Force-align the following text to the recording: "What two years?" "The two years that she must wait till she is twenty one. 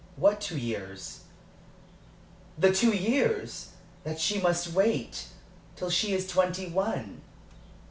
"What 0.15 0.41
two 0.41 0.57
years?" 0.57 1.19
"The 2.57 2.73
two 2.73 2.89
years 2.89 3.67
that 4.03 4.19
she 4.19 4.41
must 4.41 4.69
wait 4.73 5.27
till 5.75 5.91
she 5.91 6.15
is 6.15 6.25
twenty 6.27 6.65
one. 6.65 7.21